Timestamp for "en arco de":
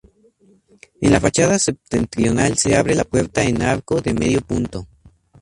3.43-4.15